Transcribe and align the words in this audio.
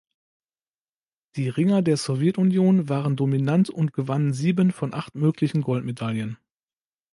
Die 1.35 1.47
Ringer 1.47 1.83
der 1.83 1.95
Sowjetunion 1.95 2.89
waren 2.89 3.15
dominant 3.15 3.69
und 3.69 3.93
gewannen 3.93 4.33
sieben 4.33 4.71
von 4.71 4.95
acht 4.95 5.13
möglichen 5.13 5.61
Goldmedaillen. 5.61 6.39